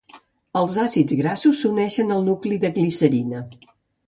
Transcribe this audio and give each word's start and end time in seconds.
Els 0.61 0.77
àcids 0.83 1.15
grassos 1.19 1.59
s'uneixen 1.65 2.15
al 2.17 2.27
nucli 2.31 2.59
de 2.65 2.73
glicerina. 2.79 3.45